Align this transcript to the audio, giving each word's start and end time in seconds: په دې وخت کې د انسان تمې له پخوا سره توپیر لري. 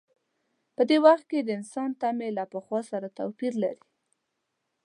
په 0.75 0.81
دې 0.89 0.97
وخت 1.05 1.25
کې 1.31 1.39
د 1.43 1.49
انسان 1.59 1.89
تمې 2.01 2.29
له 2.37 2.43
پخوا 2.53 2.79
سره 2.91 3.07
توپیر 3.17 3.53
لري. 3.63 3.85